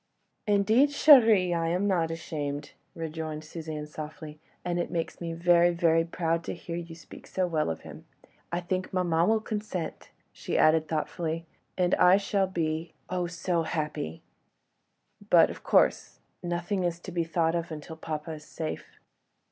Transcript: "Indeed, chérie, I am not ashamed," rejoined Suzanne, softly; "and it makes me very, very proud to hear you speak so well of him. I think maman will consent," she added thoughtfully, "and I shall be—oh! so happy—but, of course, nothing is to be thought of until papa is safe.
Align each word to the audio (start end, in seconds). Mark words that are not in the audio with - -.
"Indeed, 0.47 0.89
chérie, 0.89 1.55
I 1.55 1.67
am 1.67 1.85
not 1.85 2.09
ashamed," 2.09 2.71
rejoined 2.95 3.43
Suzanne, 3.43 3.85
softly; 3.85 4.39
"and 4.65 4.79
it 4.79 4.89
makes 4.89 5.21
me 5.21 5.31
very, 5.33 5.69
very 5.69 6.03
proud 6.03 6.43
to 6.45 6.55
hear 6.55 6.75
you 6.75 6.95
speak 6.95 7.27
so 7.27 7.45
well 7.45 7.69
of 7.69 7.81
him. 7.81 8.05
I 8.51 8.61
think 8.61 8.91
maman 8.91 9.29
will 9.29 9.39
consent," 9.39 10.09
she 10.33 10.57
added 10.57 10.87
thoughtfully, 10.87 11.45
"and 11.77 11.93
I 11.93 12.17
shall 12.17 12.47
be—oh! 12.47 13.27
so 13.27 13.61
happy—but, 13.61 15.51
of 15.51 15.63
course, 15.63 16.17
nothing 16.41 16.83
is 16.83 16.99
to 17.01 17.11
be 17.11 17.23
thought 17.23 17.53
of 17.53 17.69
until 17.71 17.95
papa 17.95 18.31
is 18.31 18.43
safe. 18.45 18.97